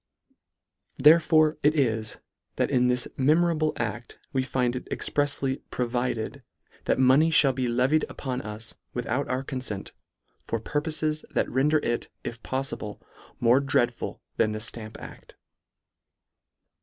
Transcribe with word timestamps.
Therefore 0.97 1.59
it 1.61 1.75
is, 1.77 2.17
that 2.55 2.71
in 2.71 2.87
this 2.87 3.07
memorable 3.17 3.71
acl: 3.75 4.15
we 4.33 4.41
find 4.41 4.75
it 4.75 4.89
exprefsly" 4.89 5.61
provided" 5.69 6.41
that 6.85 6.97
money 6.97 7.29
{hall 7.29 7.53
be 7.53 7.67
levied 7.67 8.03
upon 8.09 8.41
us 8.41 8.73
without 8.95 9.27
our 9.27 9.43
confent, 9.43 9.91
for 10.47 10.59
purpofes, 10.59 11.23
that 11.29 11.47
render 11.51 11.77
it, 11.83 12.09
if 12.23 12.41
poffible. 12.41 12.99
more 13.39 13.59
dreadful 13.59 14.23
than 14.37 14.53
the 14.53 14.59
Stamp 14.59 14.97
act. 14.99 15.35